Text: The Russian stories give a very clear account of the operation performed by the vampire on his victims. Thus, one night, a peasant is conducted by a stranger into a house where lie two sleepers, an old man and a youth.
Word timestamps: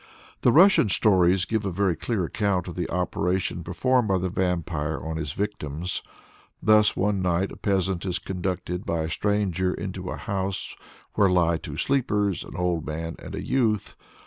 The 0.41 0.51
Russian 0.51 0.89
stories 0.89 1.45
give 1.45 1.63
a 1.63 1.69
very 1.71 1.95
clear 1.95 2.25
account 2.25 2.67
of 2.67 2.73
the 2.73 2.89
operation 2.89 3.63
performed 3.63 4.07
by 4.07 4.17
the 4.17 4.29
vampire 4.29 4.97
on 4.99 5.17
his 5.17 5.33
victims. 5.33 6.01
Thus, 6.59 6.95
one 6.97 7.21
night, 7.21 7.51
a 7.51 7.55
peasant 7.55 8.03
is 8.03 8.17
conducted 8.17 8.83
by 8.83 9.01
a 9.03 9.09
stranger 9.11 9.71
into 9.71 10.09
a 10.09 10.17
house 10.17 10.75
where 11.13 11.29
lie 11.29 11.57
two 11.57 11.77
sleepers, 11.77 12.43
an 12.43 12.55
old 12.55 12.83
man 12.83 13.15
and 13.19 13.35
a 13.35 13.45
youth. 13.45 13.95